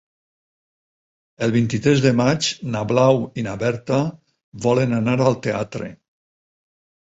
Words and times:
El 1.47 1.53
vint-i-tres 1.55 2.01
de 2.07 2.15
maig 2.23 2.49
na 2.77 2.83
Blau 2.93 3.21
i 3.43 3.45
na 3.51 3.55
Berta 3.67 4.01
volen 4.67 4.99
anar 5.03 5.19
al 5.31 5.41
teatre. 5.49 5.95